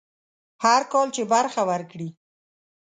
هر 0.63 0.81
کال 0.93 1.07
چې 1.15 1.21
برخه 1.33 1.61
ورکړي. 1.71 2.09